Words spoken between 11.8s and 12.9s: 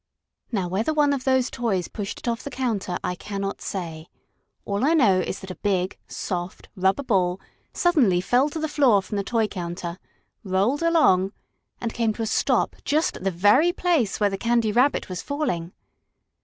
came to a stop